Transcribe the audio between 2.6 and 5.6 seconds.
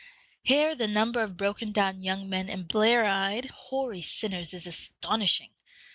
blear eyed, hoary sinners is astonishing.